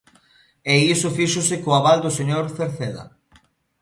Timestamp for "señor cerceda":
2.17-3.03